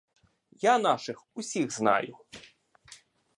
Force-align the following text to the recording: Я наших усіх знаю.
Я 0.61 0.73
наших 0.79 1.21
усіх 1.39 1.67
знаю. 1.77 2.13